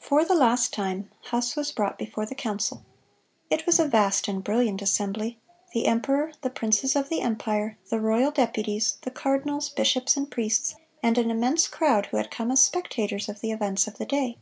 [0.00, 2.84] (139) For the last time, Huss was brought before the council.
[3.50, 8.32] It was a vast and brilliant assembly,—the emperor, the princes of the empire, the royal
[8.32, 13.28] deputies, the cardinals, bishops, and priests, and an immense crowd who had come as spectators
[13.28, 14.38] of the events of the day.